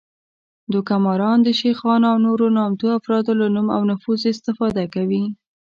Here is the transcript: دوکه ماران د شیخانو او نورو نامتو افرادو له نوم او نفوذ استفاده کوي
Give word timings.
دوکه 0.73 0.93
ماران 1.05 1.39
د 1.43 1.49
شیخانو 1.59 2.05
او 2.11 2.17
نورو 2.27 2.45
نامتو 2.57 2.87
افرادو 2.97 3.31
له 3.41 3.47
نوم 3.55 3.67
او 3.75 3.81
نفوذ 3.91 4.21
استفاده 4.33 4.83
کوي 4.95 5.23